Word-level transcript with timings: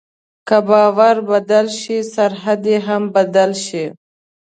که 0.47 0.57
باور 0.69 1.15
بدل 1.29 1.67
شي، 1.79 1.97
سرحد 2.13 2.65
هم 2.87 3.03
بدل 3.15 3.51
شي. 3.65 3.85